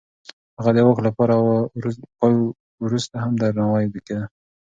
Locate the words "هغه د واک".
0.57-0.97